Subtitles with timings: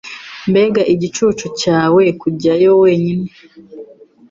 [0.49, 3.29] Mbega igicucu cyawe kujyayo wenyine!